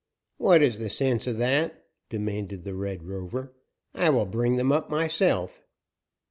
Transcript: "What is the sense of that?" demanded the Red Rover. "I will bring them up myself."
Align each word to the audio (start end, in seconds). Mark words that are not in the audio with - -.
"What 0.37 0.63
is 0.63 0.79
the 0.79 0.89
sense 0.89 1.27
of 1.27 1.37
that?" 1.37 1.85
demanded 2.09 2.63
the 2.63 2.73
Red 2.73 3.03
Rover. 3.03 3.53
"I 3.93 4.09
will 4.09 4.25
bring 4.25 4.55
them 4.55 4.71
up 4.71 4.89
myself." 4.89 5.61